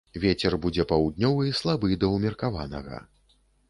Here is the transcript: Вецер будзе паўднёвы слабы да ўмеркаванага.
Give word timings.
Вецер 0.21 0.55
будзе 0.63 0.85
паўднёвы 0.93 1.53
слабы 1.61 1.95
да 2.05 2.13
ўмеркаванага. 2.17 3.07